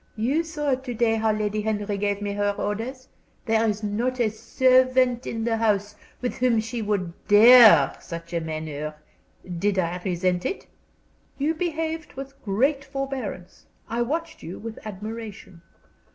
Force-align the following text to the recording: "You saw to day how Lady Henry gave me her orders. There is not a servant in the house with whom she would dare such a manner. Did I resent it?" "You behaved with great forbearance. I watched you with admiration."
"You 0.15 0.43
saw 0.43 0.73
to 0.73 0.93
day 0.95 1.17
how 1.17 1.31
Lady 1.31 1.61
Henry 1.61 1.95
gave 1.95 2.23
me 2.23 2.31
her 2.33 2.55
orders. 2.57 3.07
There 3.45 3.69
is 3.69 3.83
not 3.83 4.19
a 4.19 4.31
servant 4.31 5.27
in 5.27 5.43
the 5.43 5.57
house 5.57 5.93
with 6.21 6.37
whom 6.39 6.59
she 6.59 6.81
would 6.81 7.13
dare 7.27 7.95
such 7.99 8.33
a 8.33 8.41
manner. 8.41 8.95
Did 9.59 9.77
I 9.77 10.01
resent 10.03 10.43
it?" 10.43 10.65
"You 11.37 11.53
behaved 11.53 12.13
with 12.13 12.41
great 12.41 12.83
forbearance. 12.83 13.67
I 13.87 14.01
watched 14.01 14.41
you 14.41 14.57
with 14.57 14.79
admiration." 14.85 15.61